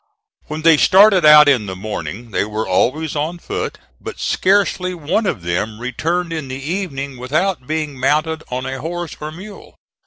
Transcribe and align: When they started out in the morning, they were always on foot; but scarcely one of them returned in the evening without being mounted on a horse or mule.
When 0.47 0.63
they 0.63 0.77
started 0.77 1.25
out 1.25 1.47
in 1.47 1.67
the 1.67 1.75
morning, 1.75 2.31
they 2.31 2.43
were 2.43 2.67
always 2.67 3.15
on 3.15 3.37
foot; 3.37 3.77
but 4.01 4.19
scarcely 4.19 4.95
one 4.95 5.27
of 5.27 5.43
them 5.43 5.77
returned 5.79 6.33
in 6.33 6.47
the 6.47 6.55
evening 6.59 7.17
without 7.19 7.67
being 7.67 7.99
mounted 7.99 8.41
on 8.49 8.65
a 8.65 8.81
horse 8.81 9.15
or 9.19 9.31
mule. 9.31 9.75